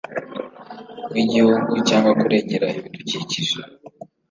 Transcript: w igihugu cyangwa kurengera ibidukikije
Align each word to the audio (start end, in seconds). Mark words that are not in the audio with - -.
w 1.11 1.15
igihugu 1.23 1.71
cyangwa 1.87 2.11
kurengera 2.21 2.67
ibidukikije 2.77 3.59